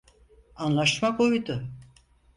[0.55, 1.69] Anlaşma buydu.